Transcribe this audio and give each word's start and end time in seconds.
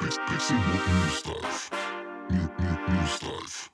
Pixelbook 0.00 0.84
News 0.88 1.22
Dive. 1.24 1.60
New, 2.30 2.38
new, 2.58 2.74
News 2.88 3.14
Dive. 3.20 3.68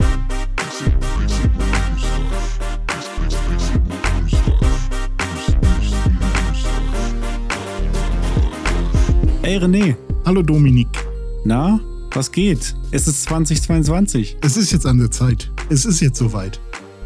Pixel, 0.57 0.91
Pixelbook 1.15 1.71
News 1.87 2.03
Dive. 2.03 2.51
Pix, 2.87 3.03
Pix, 3.15 3.31
Pixelbook 3.47 4.03
News 4.19 4.35
Dive. 4.43 4.75
News, 5.23 5.47
News, 5.63 5.89
News 6.19 6.61
Dive. 9.41 9.47
Ey 9.47 9.57
René, 9.57 9.95
Hallo 10.25 10.41
Dominik. 10.41 10.89
na, 11.45 11.79
was 12.11 12.29
geht? 12.29 12.75
Es 12.91 13.07
ist 13.07 13.23
2022. 13.23 14.37
Es 14.41 14.57
ist 14.57 14.71
jetzt 14.73 14.85
an 14.85 14.97
der 14.97 15.09
Zeit. 15.11 15.49
Es 15.69 15.85
ist 15.85 16.01
jetzt 16.01 16.17
soweit. 16.19 16.59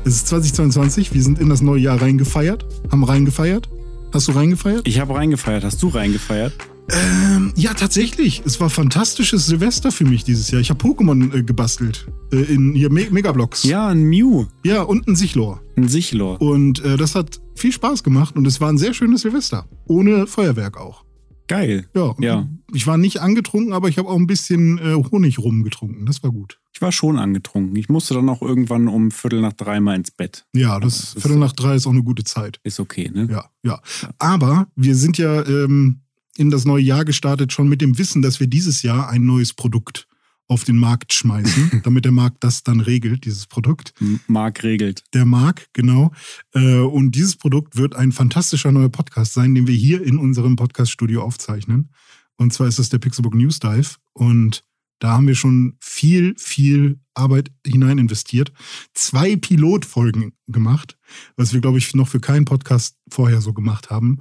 Es 0.03 0.15
ist 0.15 0.27
2022. 0.29 1.13
Wir 1.13 1.21
sind 1.21 1.37
in 1.39 1.49
das 1.49 1.61
neue 1.61 1.81
Jahr 1.81 2.01
reingefeiert. 2.01 2.65
Haben 2.91 3.03
reingefeiert. 3.03 3.69
Hast 4.13 4.27
du 4.29 4.31
reingefeiert? 4.31 4.87
Ich 4.87 4.99
habe 4.99 5.13
reingefeiert. 5.13 5.63
Hast 5.63 5.81
du 5.83 5.89
reingefeiert? 5.89 6.53
Ähm, 6.89 7.53
ja, 7.55 7.73
tatsächlich. 7.73 8.41
Es 8.45 8.59
war 8.59 8.69
fantastisches 8.69 9.45
Silvester 9.45 9.91
für 9.91 10.03
mich 10.05 10.23
dieses 10.23 10.51
Jahr. 10.51 10.59
Ich 10.61 10.69
habe 10.69 10.83
Pokémon 10.83 11.33
äh, 11.33 11.43
gebastelt. 11.43 12.07
Äh, 12.33 12.41
in 12.53 12.73
hier 12.73 12.91
Me 12.91 13.07
Megablocks. 13.09 13.63
Ja, 13.63 13.87
ein 13.87 14.03
Mew, 14.03 14.45
Ja, 14.63 14.81
und 14.81 15.07
ein 15.07 15.15
Sichlor. 15.15 15.61
ein 15.77 15.87
Sichlor. 15.87 16.41
Und 16.41 16.83
äh, 16.83 16.97
das 16.97 17.15
hat 17.15 17.39
viel 17.55 17.71
Spaß 17.71 18.03
gemacht 18.03 18.35
und 18.35 18.45
es 18.47 18.59
war 18.59 18.69
ein 18.69 18.77
sehr 18.77 18.93
schönes 18.93 19.21
Silvester. 19.21 19.67
Ohne 19.87 20.27
Feuerwerk 20.27 20.77
auch. 20.77 21.05
Geil. 21.47 21.87
Ja, 21.95 22.15
Ja. 22.19 22.47
ich 22.73 22.87
war 22.87 22.97
nicht 22.97 23.19
angetrunken, 23.19 23.73
aber 23.73 23.89
ich 23.89 23.97
habe 23.97 24.07
auch 24.09 24.17
ein 24.17 24.27
bisschen 24.27 24.77
äh, 24.77 24.95
Honig 25.11 25.37
rumgetrunken. 25.39 26.05
Das 26.05 26.23
war 26.23 26.31
gut. 26.31 26.59
Ich 26.73 26.81
war 26.81 26.91
schon 26.93 27.19
angetrunken. 27.19 27.75
Ich 27.75 27.89
musste 27.89 28.13
dann 28.13 28.29
auch 28.29 28.41
irgendwann 28.41 28.87
um 28.87 29.11
Viertel 29.11 29.41
nach 29.41 29.53
drei 29.53 29.79
mal 29.81 29.95
ins 29.95 30.11
Bett. 30.11 30.45
Ja, 30.53 30.79
das, 30.79 31.13
das 31.13 31.21
Viertel 31.23 31.37
nach 31.39 31.51
drei 31.53 31.75
ist 31.75 31.87
auch 31.87 31.91
eine 31.91 32.03
gute 32.03 32.23
Zeit. 32.23 32.59
Ist 32.63 32.79
okay, 32.79 33.11
ne? 33.13 33.27
Ja, 33.29 33.45
ja. 33.63 33.81
Aber 34.17 34.67
wir 34.75 34.95
sind 34.95 35.17
ja 35.17 35.45
ähm, 35.45 36.01
in 36.37 36.49
das 36.49 36.65
neue 36.65 36.83
Jahr 36.83 37.05
gestartet 37.05 37.51
schon 37.53 37.67
mit 37.69 37.81
dem 37.81 37.97
Wissen, 37.97 38.21
dass 38.21 38.39
wir 38.39 38.47
dieses 38.47 38.81
Jahr 38.83 39.09
ein 39.09 39.25
neues 39.25 39.53
Produkt 39.53 40.07
auf 40.47 40.63
den 40.65 40.77
Markt 40.77 41.13
schmeißen, 41.13 41.81
damit 41.83 42.03
der 42.05 42.11
Markt 42.11 42.43
das 42.43 42.63
dann 42.63 42.79
regelt, 42.81 43.25
dieses 43.25 43.47
Produkt. 43.47 43.93
M- 44.01 44.19
Marc 44.27 44.63
regelt. 44.63 45.03
Der 45.13 45.25
Markt, 45.25 45.69
genau. 45.73 46.11
Äh, 46.53 46.79
und 46.79 47.11
dieses 47.15 47.37
Produkt 47.37 47.77
wird 47.77 47.95
ein 47.95 48.11
fantastischer 48.11 48.71
neuer 48.71 48.89
Podcast 48.89 49.33
sein, 49.33 49.55
den 49.55 49.67
wir 49.67 49.75
hier 49.75 50.01
in 50.03 50.17
unserem 50.17 50.55
Podcast-Studio 50.57 51.21
aufzeichnen. 51.23 51.89
Und 52.37 52.51
zwar 52.53 52.67
ist 52.67 52.79
es 52.79 52.89
der 52.89 52.97
Pixelbook 52.97 53.35
News 53.35 53.59
Dive. 53.59 53.95
Und 54.13 54.63
da 54.99 55.11
haben 55.13 55.27
wir 55.27 55.35
schon 55.35 55.77
viel, 55.79 56.35
viel 56.37 56.99
Arbeit 57.13 57.51
hinein 57.65 57.97
investiert. 57.97 58.51
Zwei 58.93 59.35
Pilotfolgen 59.35 60.33
gemacht, 60.47 60.97
was 61.37 61.53
wir, 61.53 61.61
glaube 61.61 61.77
ich, 61.77 61.93
noch 61.95 62.07
für 62.07 62.19
keinen 62.19 62.45
Podcast 62.45 62.97
vorher 63.09 63.41
so 63.41 63.53
gemacht 63.53 63.89
haben. 63.89 64.19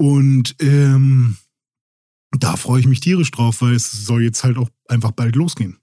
Und 0.00 0.56
ähm, 0.60 1.36
da 2.38 2.56
freue 2.56 2.80
ich 2.80 2.86
mich 2.86 3.00
tierisch 3.00 3.30
drauf, 3.30 3.60
weil 3.60 3.74
es 3.74 3.90
soll 3.92 4.22
jetzt 4.22 4.42
halt 4.44 4.56
auch 4.56 4.70
einfach 4.88 5.10
bald 5.10 5.36
losgehen. 5.36 5.76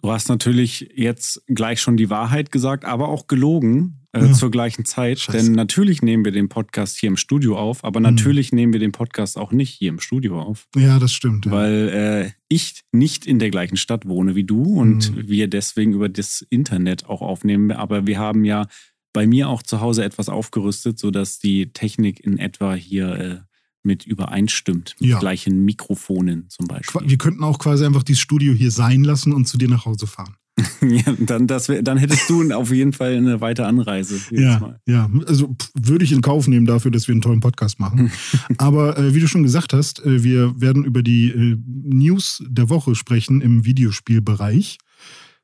Du 0.00 0.10
hast 0.10 0.28
natürlich 0.30 0.90
jetzt 0.96 1.42
gleich 1.48 1.80
schon 1.80 1.98
die 1.98 2.08
Wahrheit 2.08 2.50
gesagt, 2.50 2.84
aber 2.86 3.08
auch 3.08 3.26
gelogen 3.26 4.06
äh, 4.12 4.24
Ja. 4.24 4.32
zur 4.32 4.50
gleichen 4.50 4.84
Zeit. 4.86 5.18
Scheiße. 5.20 5.38
Mhm. 5.38 5.44
Denn 5.48 5.52
natürlich 5.54 6.00
nehmen 6.00 6.24
wir 6.24 6.32
den 6.32 6.48
Podcast 6.48 6.98
hier 6.98 7.08
im 7.08 7.16
Studio 7.18 7.58
auf, 7.58 7.84
aber 7.84 8.00
natürlich 8.00 8.52
nehmen 8.52 8.72
wir 8.72 8.80
den 8.80 8.92
Podcast 8.92 9.36
auch 9.36 9.52
nicht 9.52 9.70
hier 9.70 9.90
im 9.90 10.00
Studio 10.00 10.40
auf. 10.40 10.66
Ja, 10.74 10.98
das 10.98 11.12
stimmt. 11.12 11.44
ja. 11.46 11.52
weil 11.52 11.88
äh, 11.90 12.30
ich 12.48 12.80
nicht 12.90 13.26
in 13.26 13.38
der 13.38 13.50
gleichen 13.50 13.76
Stadt 13.76 14.06
wohne 14.08 14.34
wie 14.34 14.44
du 14.44 14.62
und 14.80 15.14
Mhm. 15.14 15.28
wir 15.28 15.46
deswegen 15.48 15.92
über 15.92 16.08
das 16.08 16.40
Internet 16.48 17.04
auch 17.06 17.20
aufnehmen. 17.20 17.70
Aber 17.70 18.06
wir 18.06 18.18
haben 18.18 18.44
ja 18.44 18.66
bei 19.12 19.26
mir 19.26 19.48
auch 19.48 19.62
zu 19.62 19.80
Hause 19.80 20.04
etwas 20.04 20.28
aufgerüstet, 20.28 20.98
sodass 20.98 21.38
die 21.38 21.72
Technik 21.72 22.20
in 22.20 22.38
etwa 22.38 22.74
hier 22.74 23.08
äh, 23.18 23.38
mit 23.82 24.06
übereinstimmt. 24.06 24.94
Mit 25.00 25.10
Ja. 25.10 25.18
gleichen 25.18 25.64
Mikrofonen 25.64 26.48
zum 26.48 26.66
Beispiel. 26.66 27.02
Wir 27.04 27.18
könnten 27.18 27.42
auch 27.44 27.58
quasi 27.58 27.84
einfach 27.84 28.02
dieses 28.04 28.20
Studio 28.22 28.52
hier 28.52 28.70
sein 28.70 29.02
lassen 29.04 29.32
und 29.32 29.46
zu 29.48 29.58
dir 29.58 29.68
nach 29.68 29.84
Hause 29.86 30.06
fahren. 30.06 30.36
ja, 30.82 31.14
dann, 31.18 31.46
das 31.46 31.70
dann 31.82 31.96
hättest 31.96 32.28
du 32.28 32.52
auf 32.52 32.70
jeden 32.72 32.92
Fall 32.92 33.16
eine 33.16 33.40
weite 33.40 33.66
Anreise. 33.66 34.20
Ja, 34.30 34.58
Mal. 34.60 34.80
ja. 34.86 35.10
Also 35.26 35.56
würde 35.74 36.04
ich 36.04 36.12
in 36.12 36.20
Kauf 36.20 36.46
nehmen 36.46 36.66
dafür, 36.66 36.90
dass 36.90 37.08
wir 37.08 37.12
einen 37.14 37.22
tollen 37.22 37.40
Podcast 37.40 37.80
machen. 37.80 38.12
Aber 38.58 38.98
äh, 38.98 39.14
wie 39.14 39.20
du 39.20 39.26
schon 39.28 39.42
gesagt 39.42 39.72
hast, 39.72 40.04
äh, 40.04 40.22
wir 40.22 40.60
werden 40.60 40.84
über 40.84 41.02
die 41.02 41.30
äh, 41.30 41.56
News 41.66 42.44
der 42.46 42.68
Woche 42.68 42.94
sprechen 42.94 43.40
im 43.40 43.64
Videospielbereich. 43.64 44.78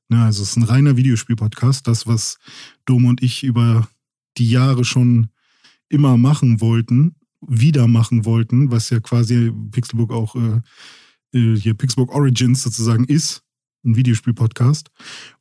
Na, 0.09 0.25
also 0.25 0.43
es 0.43 0.51
ist 0.51 0.57
ein 0.57 0.63
reiner 0.63 0.97
Videospiel-Podcast. 0.97 1.87
Das, 1.87 2.07
was 2.07 2.39
Dom 2.87 3.05
und 3.05 3.23
ich 3.23 3.45
über 3.45 3.89
die 4.39 4.51
Jahre 4.51 4.85
schon 4.85 5.29
immer 5.91 6.17
machen 6.17 6.61
wollten, 6.61 7.15
wieder 7.47 7.87
machen 7.87 8.25
wollten, 8.25 8.71
was 8.71 8.91
ja 8.91 9.01
quasi 9.01 9.53
Pixelbook 9.71 10.11
auch 10.11 10.35
äh, 10.35 10.61
äh, 11.39 11.57
hier 11.57 11.75
Pixelbook 11.75 12.15
Origins 12.15 12.63
sozusagen 12.63 13.05
ist. 13.05 13.43
Ein 13.85 13.97
Videospiel-Podcast. 13.97 14.91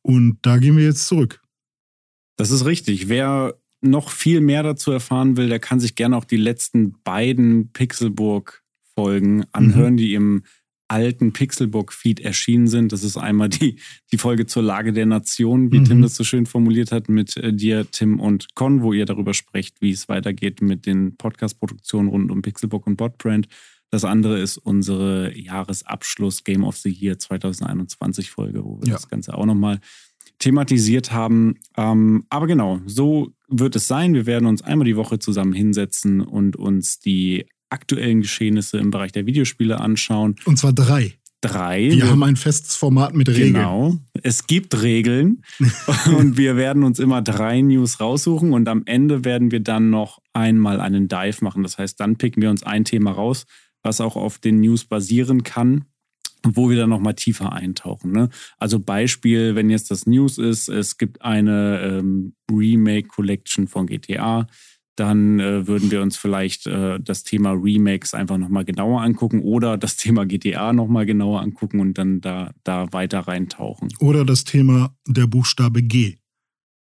Und 0.02 0.38
da 0.42 0.58
gehen 0.58 0.78
wir 0.78 0.84
jetzt 0.84 1.08
zurück. 1.08 1.42
Das 2.36 2.52
ist 2.52 2.66
richtig. 2.66 3.10
Wer 3.10 3.56
noch 3.82 4.10
viel 4.10 4.42
mehr 4.42 4.64
dazu 4.64 4.92
erfahren 4.92 5.38
will, 5.38 5.50
der 5.50 5.60
kann 5.60 5.80
sich 5.80 5.96
gerne 5.96 6.18
auch 6.18 6.26
die 6.26 6.38
letzten 6.38 7.02
beiden 7.04 7.72
Pixelburg-Folgen 7.72 9.46
anhören, 9.54 9.98
die 9.98 10.14
im 10.14 10.44
alten 10.90 11.34
Pixelburg-Feed 11.34 12.20
erschienen 12.22 12.68
sind. 12.68 12.92
Das 12.92 13.04
ist 13.04 13.18
einmal 13.18 13.50
die, 13.50 13.80
die 14.12 14.18
Folge 14.18 14.46
zur 14.46 14.64
Lage 14.64 14.94
der 14.94 15.06
Nation, 15.06 15.72
wie 15.72 15.80
Mhm. 15.80 15.86
Tim 15.86 16.02
das 16.02 16.16
so 16.16 16.24
schön 16.24 16.46
formuliert 16.46 16.92
hat, 16.92 17.10
mit 17.10 17.36
äh, 17.38 17.54
dir, 17.54 17.86
Tim 17.92 18.20
und 18.20 18.56
Con, 18.56 18.82
wo 18.82 18.94
ihr 18.94 19.06
darüber 19.06 19.34
sprecht, 19.34 19.82
wie 19.82 19.92
es 19.92 20.08
weitergeht 20.10 20.62
mit 20.62 20.86
den 20.86 21.18
Podcast-Produktionen 21.18 22.08
rund 22.10 22.32
um 22.32 22.42
Pixelburg 22.42 22.88
und 22.88 22.96
Botbrand. 22.98 23.48
Das 23.90 24.04
andere 24.06 24.40
ist 24.40 24.58
unsere 24.58 25.38
Jahresabschluss 25.38 26.44
Game 26.44 26.64
of 26.64 26.76
the 26.78 26.90
Year 26.90 27.18
2021 27.18 28.30
Folge, 28.30 28.64
wo 28.64 28.80
wir 28.82 28.88
Ja. 28.90 28.94
das 28.96 29.08
Ganze 29.10 29.34
auch 29.34 29.46
nochmal 29.46 29.80
thematisiert 30.40 31.12
haben. 31.12 31.56
Ähm, 31.78 32.26
aber 32.30 32.48
genau, 32.48 32.80
so 32.86 33.34
wird 33.48 33.76
es 33.76 33.88
sein. 33.88 34.14
Wir 34.14 34.26
werden 34.26 34.46
uns 34.46 34.62
einmal 34.62 34.86
die 34.86 34.96
Woche 34.98 35.20
zusammen 35.20 35.54
hinsetzen 35.54 36.22
und 36.22 36.56
uns 36.56 37.00
die 37.00 37.46
aktuellen 37.70 38.22
Geschehnisse 38.22 38.78
im 38.78 38.92
Bereich 38.92 39.12
der 39.12 39.26
Videospiele 39.26 39.80
anschauen. 39.80 40.36
Und 40.46 40.58
zwar 40.58 40.74
drei. 40.74 41.14
Drei. 41.42 41.92
Wir 41.92 42.10
haben 42.10 42.24
ein 42.24 42.36
festes 42.36 42.76
Format 42.76 43.14
mit 43.14 43.30
Regeln. 43.30 43.54
Genau. 43.54 43.96
Es 44.24 44.48
gibt 44.48 44.82
Regeln 44.82 45.44
und 46.18 46.36
wir 46.36 46.56
werden 46.56 46.84
uns 46.84 46.98
immer 46.98 47.22
drei 47.22 47.62
News 47.62 48.00
raussuchen 48.00 48.54
und 48.54 48.68
am 48.68 48.82
Ende 48.86 49.24
werden 49.24 49.52
wir 49.52 49.60
dann 49.60 49.92
noch 49.92 50.20
einmal 50.34 50.80
einen 50.80 51.08
Dive 51.08 51.44
machen. 51.44 51.62
Das 51.62 51.78
heißt, 51.78 52.00
dann 52.00 52.16
picken 52.16 52.42
wir 52.42 52.50
uns 52.50 52.64
ein 52.64 52.86
Thema 52.86 53.12
raus, 53.12 53.46
was 53.84 54.02
auch 54.02 54.16
auf 54.16 54.40
den 54.40 54.62
News 54.62 54.86
basieren 54.86 55.44
kann, 55.44 55.86
wo 56.44 56.72
wir 56.72 56.78
dann 56.78 56.90
nochmal 56.90 57.14
tiefer 57.14 57.54
eintauchen. 57.54 58.12
Ne? 58.12 58.30
Also 58.58 58.80
Beispiel, 58.80 59.54
wenn 59.54 59.70
jetzt 59.70 59.92
das 59.92 60.08
News 60.08 60.40
ist, 60.40 60.70
es 60.70 60.98
gibt 60.98 61.22
eine 61.22 61.82
ähm, 61.82 62.34
Remake-Collection 62.52 63.68
von 63.68 63.86
GTA, 63.86 64.48
dann 64.98 65.40
äh, 65.40 65.68
würden 65.68 65.90
wir 65.92 66.02
uns 66.02 66.18
vielleicht 66.18 66.68
äh, 66.68 67.00
das 67.00 67.24
Thema 67.24 67.52
Remakes 67.52 68.14
einfach 68.14 68.38
nochmal 68.38 68.66
genauer 68.66 69.02
angucken 69.02 69.42
oder 69.42 69.78
das 69.78 69.96
Thema 69.96 70.26
GTA 70.26 70.74
nochmal 70.74 71.06
genauer 71.06 71.42
angucken 71.42 71.80
und 71.80 71.98
dann 71.98 72.20
da, 72.22 72.52
da 72.64 72.92
weiter 72.92 73.20
reintauchen. 73.22 73.90
Oder 74.00 74.26
das 74.26 74.44
Thema 74.44 74.94
der 75.08 75.28
Buchstabe 75.28 75.82
G. 75.84 76.16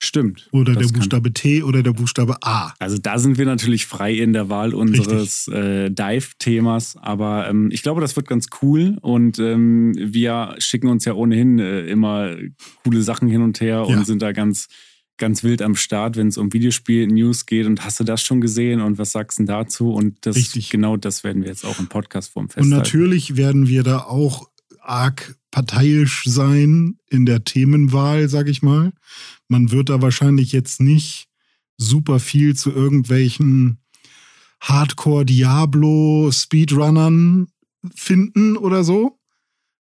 Stimmt. 0.01 0.47
Oder 0.53 0.75
der 0.75 0.85
kann- 0.85 0.93
Buchstabe 0.93 1.33
T 1.33 1.61
oder 1.61 1.83
der 1.83 1.91
Buchstabe 1.91 2.37
A. 2.41 2.73
Also 2.79 2.97
da 2.97 3.19
sind 3.19 3.37
wir 3.37 3.45
natürlich 3.45 3.85
frei 3.85 4.13
in 4.13 4.31
der 4.31 4.47
Wahl 4.47 4.73
unseres 4.73 5.49
äh, 5.49 5.89
Dive-Themas, 5.91 6.95
aber 6.95 7.49
ähm, 7.49 7.69
ich 7.71 7.83
glaube, 7.83 7.99
das 7.99 8.15
wird 8.15 8.25
ganz 8.27 8.47
cool 8.61 8.97
und 9.01 9.39
ähm, 9.39 9.93
wir 9.97 10.55
schicken 10.59 10.87
uns 10.87 11.03
ja 11.03 11.13
ohnehin 11.15 11.59
äh, 11.59 11.81
immer 11.81 12.33
coole 12.85 13.01
Sachen 13.01 13.27
hin 13.27 13.41
und 13.41 13.59
her 13.59 13.85
Ja. 13.89 13.97
und 13.97 14.05
sind 14.05 14.21
da 14.21 14.31
ganz, 14.31 14.69
ganz 15.19 15.43
wild 15.43 15.61
am 15.61 15.75
Start, 15.75 16.17
wenn 16.17 16.27
es 16.29 16.37
um 16.37 16.51
Videospiel-News 16.51 17.45
geht. 17.45 17.67
Und 17.67 17.85
hast 17.85 17.99
du 17.99 18.03
das 18.03 18.23
schon 18.23 18.41
gesehen 18.41 18.81
und 18.81 18.97
was 18.97 19.11
sagst 19.11 19.39
du 19.39 19.43
dazu? 19.43 19.93
Und 19.93 20.25
das 20.25 20.35
Richtig. 20.35 20.69
genau 20.69 20.97
das 20.97 21.23
werden 21.23 21.43
wir 21.43 21.49
jetzt 21.49 21.65
auch 21.65 21.79
im 21.79 21.87
Podcast-Form 21.87 22.45
Und 22.45 22.53
festhalten. 22.53 22.75
natürlich 22.75 23.37
werden 23.37 23.67
wir 23.67 23.83
da 23.83 23.99
auch 23.99 24.49
arg 24.81 25.35
parteiisch 25.51 26.23
sein 26.25 26.97
in 27.09 27.25
der 27.25 27.43
Themenwahl, 27.43 28.29
sag 28.29 28.47
ich 28.47 28.61
mal. 28.61 28.93
Man 29.47 29.71
wird 29.71 29.89
da 29.89 30.01
wahrscheinlich 30.01 30.51
jetzt 30.51 30.81
nicht 30.81 31.27
super 31.77 32.19
viel 32.19 32.55
zu 32.55 32.71
irgendwelchen 32.71 33.79
Hardcore-Diablo-Speedrunnern 34.61 37.47
finden 37.95 38.57
oder 38.57 38.83
so. 38.83 39.19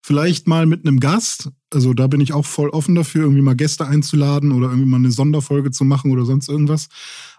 Vielleicht 0.01 0.47
mal 0.47 0.65
mit 0.65 0.85
einem 0.85 0.99
Gast. 0.99 1.49
Also 1.69 1.93
da 1.93 2.07
bin 2.07 2.21
ich 2.21 2.33
auch 2.33 2.45
voll 2.45 2.69
offen 2.69 2.95
dafür, 2.95 3.23
irgendwie 3.23 3.41
mal 3.41 3.55
Gäste 3.55 3.85
einzuladen 3.85 4.51
oder 4.51 4.67
irgendwie 4.67 4.89
mal 4.89 4.97
eine 4.97 5.11
Sonderfolge 5.11 5.71
zu 5.71 5.83
machen 5.83 6.11
oder 6.11 6.25
sonst 6.25 6.47
irgendwas. 6.47 6.87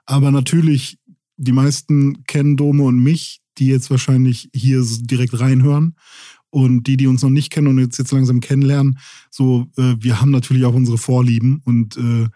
Aber 0.05 0.31
natürlich, 0.31 0.99
die 1.37 1.53
meisten 1.53 2.25
kennen 2.27 2.57
Dome 2.57 2.83
und 2.85 3.03
mich, 3.03 3.41
die 3.59 3.67
jetzt 3.67 3.91
wahrscheinlich 3.91 4.51
hier 4.55 4.85
direkt 5.01 5.39
reinhören. 5.41 5.95
Und 6.51 6.87
die, 6.87 6.97
die 6.97 7.07
uns 7.07 7.23
noch 7.23 7.31
nicht 7.31 7.51
kennen 7.51 7.67
und 7.67 7.79
jetzt, 7.79 7.99
jetzt 7.99 8.11
langsam 8.11 8.41
kennenlernen, 8.41 8.99
so, 9.31 9.67
äh, 9.77 9.97
wir 10.01 10.19
haben 10.19 10.31
natürlich 10.31 10.65
auch 10.65 10.73
unsere 10.73 10.97
Vorlieben 10.97 11.61
und 11.65 11.99
äh, 11.99 12.29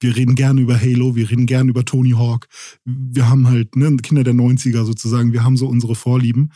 wir 0.00 0.16
reden 0.16 0.34
gerne 0.34 0.60
über 0.60 0.78
Halo, 0.78 1.16
wir 1.16 1.30
reden 1.30 1.46
gerne 1.46 1.70
über 1.70 1.82
Tony 1.82 2.10
Hawk. 2.10 2.46
Wir 2.84 3.26
haben 3.28 3.48
halt 3.48 3.74
ne, 3.74 3.96
Kinder 3.96 4.22
der 4.22 4.34
90er 4.34 4.84
sozusagen, 4.84 5.32
wir 5.32 5.44
haben 5.44 5.56
so 5.56 5.66
unsere 5.66 5.94
Vorlieben. 5.94 6.50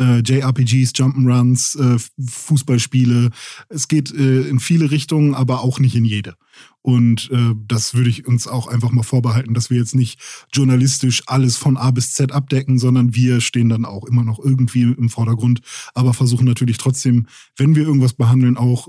Äh, 0.00 0.20
JRPGs, 0.20 0.92
Jump'n'Runs, 0.92 1.78
äh, 1.78 1.98
Fußballspiele. 2.24 3.30
Es 3.68 3.88
geht 3.88 4.12
äh, 4.12 4.42
in 4.42 4.60
viele 4.60 4.90
Richtungen, 4.90 5.34
aber 5.34 5.62
auch 5.62 5.78
nicht 5.78 5.94
in 5.94 6.04
jede. 6.04 6.36
Und 6.82 7.30
äh, 7.32 7.54
das 7.66 7.94
würde 7.94 8.10
ich 8.10 8.26
uns 8.26 8.46
auch 8.46 8.66
einfach 8.66 8.90
mal 8.90 9.02
vorbehalten, 9.02 9.54
dass 9.54 9.70
wir 9.70 9.78
jetzt 9.78 9.94
nicht 9.94 10.20
journalistisch 10.52 11.22
alles 11.26 11.56
von 11.56 11.78
A 11.78 11.90
bis 11.90 12.12
Z 12.12 12.32
abdecken, 12.32 12.78
sondern 12.78 13.14
wir 13.14 13.40
stehen 13.40 13.70
dann 13.70 13.86
auch 13.86 14.04
immer 14.04 14.22
noch 14.22 14.38
irgendwie 14.38 14.82
im 14.82 15.08
Vordergrund, 15.08 15.60
aber 15.94 16.12
versuchen 16.12 16.44
natürlich 16.44 16.76
trotzdem, 16.76 17.26
wenn 17.56 17.74
wir 17.74 17.84
irgendwas 17.84 18.12
behandeln, 18.12 18.58
auch 18.58 18.88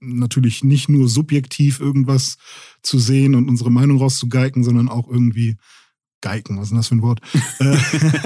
natürlich 0.00 0.64
nicht 0.64 0.88
nur 0.88 1.08
subjektiv 1.08 1.80
irgendwas 1.80 2.38
zu 2.80 2.98
sehen 2.98 3.34
und 3.34 3.48
unsere 3.48 3.70
Meinung 3.70 3.98
rauszugeiken, 3.98 4.64
sondern 4.64 4.88
auch 4.88 5.08
irgendwie 5.08 5.56
Geiken, 6.24 6.56
was 6.56 6.64
ist 6.64 6.70
denn 6.70 6.78
das 6.78 6.88
für 6.88 6.94
ein 6.94 7.02
Wort? 7.02 7.20
Äh, 7.60 7.76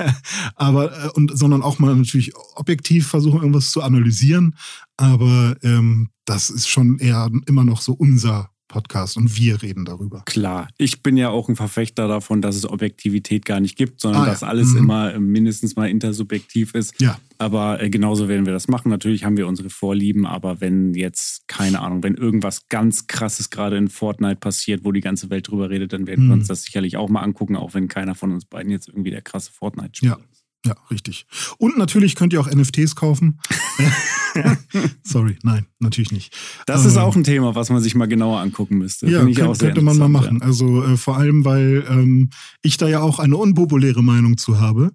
aber, 0.55 0.93
äh, 0.93 1.09
und, 1.09 1.37
sondern 1.37 1.63
auch 1.63 1.81
mal 1.81 1.95
natürlich 1.97 2.33
objektiv 2.55 3.09
versuchen, 3.09 3.41
irgendwas 3.41 3.73
zu 3.73 3.83
analysieren. 3.83 4.55
Aber 4.97 5.57
ähm, 5.63 6.11
das 6.25 6.49
ist 6.49 6.69
schon 6.69 6.99
eher 7.01 7.29
immer 7.47 7.65
noch 7.65 7.81
so 7.81 7.93
unser 7.93 8.51
Podcast 8.69 9.17
und 9.17 9.37
wir 9.39 9.63
reden 9.63 9.85
darüber. 9.85 10.23
Klar, 10.27 10.69
ich 10.79 11.03
bin 11.03 11.17
ja 11.17 11.31
auch 11.31 11.49
ein 11.49 11.57
Verfechter 11.57 12.07
davon, 12.07 12.43
dass 12.43 12.55
es 12.55 12.69
Objektivität 12.69 13.45
gar 13.47 13.61
nicht 13.61 13.77
gibt, 13.77 14.01
sondern 14.01 14.23
Ah, 14.23 14.27
ja. 14.27 14.31
dass 14.33 14.43
alles 14.43 14.69
Mhm. 14.69 14.79
immer 14.79 15.15
äh, 15.15 15.19
mindestens 15.19 15.75
mal 15.77 15.89
intersubjektiv 15.89 16.75
ist. 16.75 17.01
Ja. 17.01 17.19
Aber 17.39 17.83
äh, 17.83 17.89
genauso 17.91 18.29
werden 18.29 18.47
wir 18.47 18.53
das 18.53 18.69
machen. 18.69 18.91
Natürlich 18.91 19.25
haben 19.25 19.37
wir 19.37 19.47
unsere 19.49 19.71
Vorlieben, 19.71 20.27
aber 20.27 20.61
wenn 20.61 20.93
jetzt, 20.95 21.49
keine 21.49 21.81
Ahnung, 21.81 22.03
wenn 22.03 22.15
irgendwas 22.15 22.69
ganz 22.69 23.07
krasses 23.07 23.51
gerade 23.51 23.77
in 23.77 23.89
Fortnite 23.89 24.37
passiert, 24.37 24.85
wo 24.85 24.93
die 24.93 25.01
ganze 25.01 25.31
Welt 25.31 25.49
drüber 25.49 25.71
redet, 25.71 25.93
dann 25.93 26.07
werden 26.07 26.27
wir 26.29 26.35
Mhm. 26.35 26.41
uns 26.41 26.49
das 26.49 26.63
sicherlich 26.65 26.97
auch 26.97 27.09
mal 27.09 27.23
angucken, 27.23 27.57
auch 27.57 27.75
wenn 27.75 27.89
keiner 27.89 28.15
von 28.15 28.33
uns 28.33 28.45
beiden 28.45 28.71
jetzt 28.71 28.89
irgendwie 28.89 29.11
der 29.11 29.23
krasse 29.23 29.51
Fortnite-Spieler 29.53 30.19
Ja. 30.19 30.25
ist. 30.33 30.45
Ja, 30.67 30.75
richtig. 30.91 31.27
Und 31.59 31.79
natürlich 31.79 32.15
könnt 32.17 32.33
ihr 32.33 32.41
auch 32.41 32.51
NFTs 32.51 32.97
kaufen. 32.97 33.41
Sorry, 35.03 35.39
nein, 35.43 35.67
natürlich 35.79 36.13
nicht. 36.13 36.37
Das 36.67 36.85
ist 36.85 36.97
Ähm, 36.97 37.03
auch 37.03 37.17
ein 37.17 37.25
Thema, 37.25 37.55
was 37.55 37.71
man 37.71 37.81
sich 37.83 37.95
mal 37.95 38.07
genauer 38.07 38.41
angucken 38.41 38.79
müsste. 38.79 39.09
Ja, 39.09 39.21
könnt, 39.25 39.59
könnte 39.59 39.81
man 39.83 39.97
mal 39.97 40.09
machen. 40.09 40.43
Also 40.43 40.85
äh, 40.85 40.97
vor 40.97 41.17
allem, 41.17 41.45
weil 41.45 41.85
ähm, 41.89 42.31
ich 42.63 42.77
da 42.77 42.89
ja 42.89 43.01
auch 43.01 43.19
eine 43.19 43.37
unpopuläre 43.37 44.03
Meinung 44.03 44.37
zu 44.37 44.61
habe. 44.61 44.91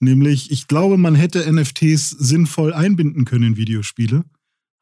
Nämlich, 0.00 0.50
ich 0.50 0.68
glaube, 0.68 0.98
man 0.98 1.14
hätte 1.14 1.50
NFTs 1.50 2.10
sinnvoll 2.10 2.74
einbinden 2.74 3.24
können 3.24 3.44
in 3.44 3.56
Videospiele. 3.56 4.24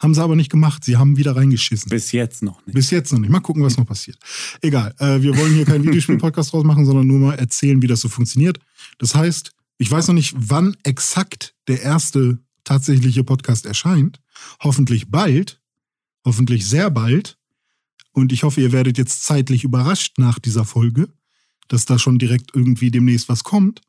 Haben 0.02 0.12
sie 0.12 0.22
aber 0.22 0.34
nicht 0.34 0.50
gemacht. 0.50 0.84
Sie 0.84 0.96
haben 0.96 1.16
wieder 1.16 1.36
reingeschissen. 1.36 1.88
Ja. 1.88 1.94
Bis 1.94 2.10
jetzt 2.10 2.42
noch 2.42 2.66
nicht. 2.66 2.75
Bis 2.75 2.90
jetzt 2.90 3.12
noch 3.12 3.20
nicht. 3.20 3.31
Mal 3.31 3.38
gucken, 3.40 3.62
was 3.62 3.76
noch 3.76 3.86
passiert. 3.86 4.19
Egal. 4.60 4.92
Äh, 4.98 5.22
wir 5.22 5.36
wollen 5.38 5.54
hier 5.54 5.64
keinen 5.64 5.84
Videospiel-Podcast 5.86 6.52
draus 6.52 6.64
machen, 6.64 6.84
sondern 6.84 7.06
nur 7.06 7.20
mal 7.20 7.34
erzählen, 7.36 7.81
wie 7.81 7.86
das 7.86 8.00
so 8.00 8.08
funktioniert. 8.08 8.58
Das 8.98 9.14
heißt, 9.14 9.52
ich 9.79 9.91
weiß 9.91 10.09
noch 10.09 10.15
nicht, 10.15 10.35
wann 10.37 10.76
exakt 10.82 11.55
der 11.69 11.82
erste 11.82 12.38
tatsächliche 12.65 13.25
Podcast 13.25 13.67
erscheint. 13.67 14.21
Hoffentlich 14.61 15.11
bald. 15.11 15.61
Hoffentlich 16.25 16.67
sehr 16.67 16.91
bald. 16.91 17.38
Und 18.12 18.32
ich 18.32 18.44
hoffe, 18.44 18.61
ihr 18.61 18.73
werdet 18.73 18.97
jetzt 18.97 19.25
zeitlich 19.25 19.65
überrascht 19.65 20.19
nach 20.19 20.38
dieser 20.38 20.65
Folge, 20.65 21.09
dass 21.69 21.85
da 21.85 21.99
schon 21.99 22.19
direkt 22.19 22.55
irgendwie 22.55 22.91
demnächst 22.91 23.29
was 23.29 23.44
kommt. 23.44 23.82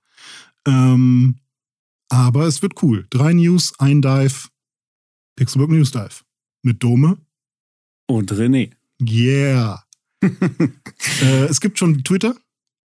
Ähm, 0.65 1.39
aber 2.09 2.47
es 2.47 2.61
wird 2.61 2.81
cool. 2.83 3.05
Drei 3.09 3.33
News, 3.33 3.73
ein 3.79 4.01
Dive, 4.01 4.49
Pixelbook 5.35 5.69
News 5.69 5.91
Dive. 5.91 6.23
Mit 6.63 6.81
Dome. 6.81 7.17
Und 8.07 8.31
René. 8.31 8.71
Yeah. 9.01 9.83
äh, 10.21 11.45
es 11.45 11.61
gibt 11.61 11.77
schon 11.77 12.03
Twitter. 12.03 12.35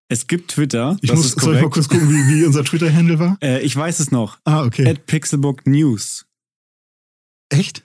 Es 0.09 0.27
gibt 0.27 0.51
Twitter. 0.51 0.97
Ich 1.01 1.09
das 1.09 1.17
muss 1.17 1.25
ist 1.27 1.39
soll 1.41 1.55
ich 1.55 1.61
mal 1.61 1.69
korrekt. 1.69 1.73
kurz 1.73 1.89
gucken, 1.89 2.09
wie, 2.09 2.33
wie 2.35 2.45
unser 2.45 2.63
Twitter-Handle 2.63 3.19
war. 3.19 3.37
Äh, 3.41 3.61
ich 3.61 3.75
weiß 3.75 3.99
es 3.99 4.09
noch. 4.11 4.37
Ah, 4.45 4.63
okay. 4.63 4.87
At 4.87 5.05
Pixelbook 5.05 5.65
News. 5.67 6.25
Echt? 7.49 7.83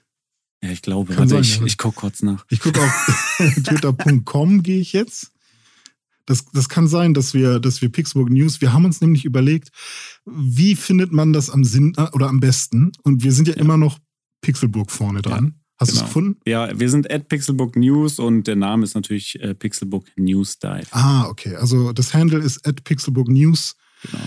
Ja, 0.63 0.71
ich 0.71 0.83
glaube. 0.83 1.15
Kann 1.15 1.29
Warte, 1.31 1.31
sein, 1.31 1.43
ich, 1.43 1.57
ja. 1.59 1.65
ich 1.67 1.79
gucke 1.79 1.97
kurz 2.01 2.23
nach. 2.23 2.47
Ich 2.49 2.61
gucke 2.61 2.81
auf 2.81 3.37
twitter.com 3.65 4.63
gehe 4.63 4.79
ich 4.81 4.93
jetzt. 4.93 5.33
Das, 6.27 6.45
das 6.53 6.69
kann 6.69 6.87
sein, 6.87 7.15
dass 7.15 7.35
wir, 7.35 7.59
dass 7.59 7.83
wir 7.83 7.89
Pixelbook 7.91 8.31
News, 8.31 8.61
wir 8.61 8.73
haben 8.73 8.85
uns 8.85 9.01
nämlich 9.01 9.25
überlegt, 9.25 9.71
wie 10.25 10.77
findet 10.77 11.11
man 11.11 11.33
das 11.33 11.51
am 11.51 11.65
Sinn 11.65 11.95
äh, 11.97 12.07
oder 12.13 12.29
am 12.29 12.39
besten? 12.39 12.93
Und 13.03 13.25
wir 13.25 13.33
sind 13.33 13.49
ja, 13.49 13.55
Ja. 13.55 13.61
immer 13.61 13.77
noch 13.77 13.99
Pixelburg 14.41 14.93
vorne 14.93 15.23
dran. 15.23 15.55
Hast 15.79 15.91
du 15.91 15.95
genau. 15.95 16.05
es 16.05 16.09
gefunden? 16.09 16.41
Ja, 16.47 16.79
wir 16.79 16.89
sind 16.91 17.11
at 17.11 17.29
Pixelbook 17.29 17.77
News 17.77 18.19
und 18.19 18.47
der 18.47 18.57
Name 18.57 18.85
ist 18.85 18.95
natürlich 18.95 19.41
äh, 19.41 19.55
Pixelbook 19.55 20.07
News 20.17 20.59
Dive. 20.59 20.87
Ah, 20.93 21.27
okay. 21.27 21.57
Also 21.57 21.93
das 21.93 22.15
Handle 22.15 22.39
ist 22.41 22.67
at 22.67 22.85
Pixelburg 22.85 23.29
News. 23.29 23.75
Genau. 24.03 24.25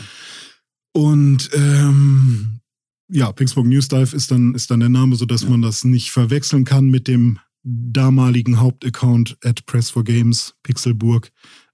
Und 0.94 1.50
ähm, 1.54 2.62
ja, 3.10 3.32
Pixburg 3.32 3.68
News 3.68 3.88
Dive 3.88 4.16
ist 4.16 4.32
dann, 4.32 4.56
ist 4.56 4.72
dann 4.72 4.80
der 4.80 4.90
Name, 4.90 5.16
sodass 5.16 5.44
Ja. 5.44 5.50
man 5.50 5.62
das 5.62 5.84
nicht 5.84 6.12
verwechseln 6.12 6.66
kann 6.66 6.88
mit 6.88 7.08
dem 7.08 7.40
damaligen 7.64 8.60
Hauptaccount 8.60 9.38
at 9.44 9.66
Press 9.66 9.90
for 9.90 10.04
Games 10.04 10.56
Pixelburg, 10.64 11.32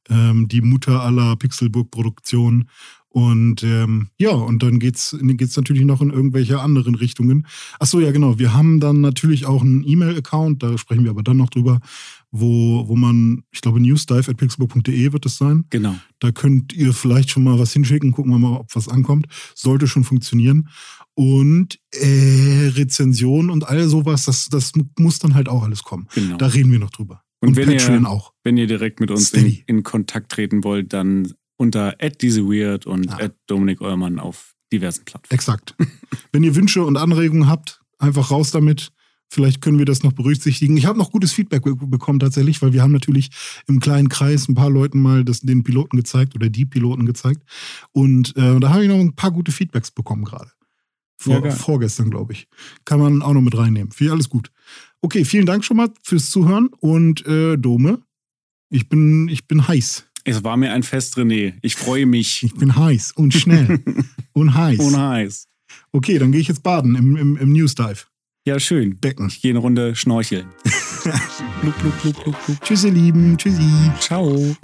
ähm, 0.10 0.48
die 0.48 0.62
Mutter 0.62 1.02
aller 1.02 1.36
Pixelburg-Produktionen. 1.36 2.70
Und 3.14 3.62
ähm, 3.64 4.08
ja, 4.18 4.30
und 4.32 4.64
dann 4.64 4.80
geht's 4.80 5.18
geht's 5.22 5.58
natürlich 5.58 5.84
noch 5.84 6.02
in 6.02 6.12
irgendwelche 6.12 6.62
anderen 6.62 6.96
Richtungen. 6.96 7.46
Ach 7.78 7.86
so, 7.86 8.00
ja, 8.00 8.12
genau. 8.12 8.40
Wir 8.40 8.54
haben 8.54 8.80
dann 8.80 9.02
natürlich 9.02 9.46
auch 9.46 9.62
einen 9.62 9.84
E-Mail-Account, 9.86 10.64
da 10.64 10.78
sprechen 10.78 11.04
wir 11.04 11.12
aber 11.12 11.22
dann 11.22 11.36
noch 11.36 11.50
drüber, 11.50 11.82
wo, 12.32 12.88
wo 12.88 12.96
man, 12.96 13.44
ich 13.52 13.60
glaube, 13.60 13.82
newsdive 13.82 14.32
at 14.32 14.38
pixelburg.de 14.38 15.12
wird 15.12 15.26
es 15.26 15.36
sein. 15.38 15.66
Genau. 15.72 15.94
Da 16.20 16.32
könnt 16.32 16.72
ihr 16.72 16.94
vielleicht 16.94 17.30
schon 17.32 17.44
mal 17.44 17.60
was 17.60 17.74
hinschicken, 17.74 18.14
gucken 18.14 18.32
wir 18.32 18.40
mal, 18.40 18.56
ob 18.60 18.74
was 18.76 18.88
ankommt. 18.88 19.26
Sollte 19.56 19.88
schon 19.88 20.06
funktionieren. 20.06 20.70
Und 21.14 21.80
äh, 21.92 22.70
Rezension 22.76 23.50
und 23.50 23.68
all 23.68 23.90
sowas, 23.90 24.24
das, 24.24 24.48
das 24.48 24.72
muss 24.98 25.20
dann 25.20 25.36
halt 25.36 25.50
auch 25.50 25.64
alles 25.64 25.84
kommen. 25.84 26.08
genau. 26.16 26.38
Da 26.38 26.48
reden 26.48 26.72
wir 26.72 26.80
noch 26.80 26.92
drüber. 26.92 27.24
Und 27.42 27.50
Und, 27.50 27.56
wenn 27.58 27.72
ihr- 27.72 28.10
auch. 28.10 28.32
Wenn 28.46 28.56
ihr 28.56 28.68
direkt 28.68 29.00
mit 29.02 29.12
uns 29.12 29.32
in, 29.32 29.58
in 29.68 29.84
Kontakt 29.84 30.32
treten 30.32 30.64
wollt, 30.64 30.94
dann 30.94 31.34
unter 31.62 31.94
@dieseweird 32.22 32.86
und 32.86 33.10
Ah. 33.12 33.30
Dominik 33.48 33.82
Eulmann 33.82 34.20
auf 34.20 34.56
diversen 34.74 35.06
Plattformen. 35.06 35.36
Exakt. 35.38 35.76
Wenn 36.32 36.44
ihr 36.44 36.56
Wünsche 36.56 36.84
und 36.84 36.98
Anregungen 36.98 37.48
habt, 37.48 37.82
einfach 38.00 38.32
raus 38.32 38.52
damit. 38.52 38.92
Vielleicht 39.34 39.62
können 39.62 39.78
wir 39.80 39.86
das 39.86 40.04
noch 40.04 40.12
berücksichtigen. 40.12 40.76
Ich 40.76 40.86
habe 40.86 40.98
noch 41.00 41.12
gutes 41.12 41.32
Feedback 41.32 41.64
be 41.64 41.74
bekommen 41.76 42.20
tatsächlich, 42.20 42.62
weil 42.62 42.74
wir 42.74 42.82
haben 42.82 42.92
natürlich 42.92 43.30
im 43.66 43.80
kleinen 43.80 44.10
Kreis 44.10 44.50
ein 44.50 44.56
paar 44.56 44.70
Leuten 44.70 45.00
mal 45.02 45.24
das, 45.24 45.40
den 45.40 45.64
Piloten 45.64 45.96
gezeigt 45.96 46.36
oder 46.36 46.50
die 46.50 46.66
Piloten 46.66 47.06
gezeigt. 47.06 47.42
Und 47.94 48.36
äh, 48.36 48.60
da 48.60 48.72
habe 48.72 48.84
ich 48.84 48.90
noch 48.90 49.00
ein 49.00 49.16
paar 49.16 49.32
gute 49.32 49.54
Feedbacks 49.54 49.90
bekommen 49.92 50.26
gerade. 50.26 50.50
Ja, 50.50 51.36
Vor, 51.36 51.42
geil. 51.44 51.52
vorgestern, 51.52 52.10
glaube 52.10 52.34
ich. 52.34 52.48
Kann 52.84 53.00
man 53.00 53.22
auch 53.22 53.32
noch 53.34 53.42
mit 53.42 53.56
reinnehmen. 53.58 53.92
Viel 53.94 54.12
alles 54.12 54.28
gut. 54.28 54.52
Okay, 55.02 55.24
vielen 55.24 55.46
Dank 55.46 55.64
schon 55.64 55.78
mal 55.78 55.90
fürs 56.04 56.30
Zuhören 56.30 56.68
und 56.80 57.26
äh, 57.26 57.56
Dome. 57.58 58.02
Ich 58.70 58.90
bin, 58.90 59.30
ich 59.30 59.48
bin 59.48 59.66
heiß. 59.66 60.08
Es 60.24 60.44
war 60.44 60.58
mir 60.58 60.72
ein 60.74 60.84
Fest, 60.84 61.18
René. 61.18 61.54
Ich 61.62 61.76
freue 61.76 62.06
mich. 62.06 62.44
Ich 62.44 62.54
bin 62.56 62.76
heiß 62.76 63.14
und 63.14 63.34
schnell 63.34 63.80
und 64.34 64.54
heiß. 64.54 64.80
Ohne 64.80 65.10
heiß. 65.10 65.48
Okay, 65.92 66.20
dann 66.20 66.32
gehe 66.32 66.42
ich 66.42 66.48
jetzt 66.48 66.64
baden 66.64 66.96
im, 66.96 67.16
im, 67.18 67.38
im 67.38 67.52
News 67.52 67.76
Dive. 67.76 68.06
Ja, 68.46 68.60
schön. 68.60 68.98
Becken. 68.98 69.28
Ich 69.28 69.42
gehe 69.42 69.52
eine 69.52 69.60
Runde 69.60 69.96
schnorcheln. 69.96 70.48
Tschüss, 72.64 72.84
ihr 72.84 72.92
Lieben. 72.92 73.38
Tschüssi. 73.38 73.92
Ciao. 74.00 74.56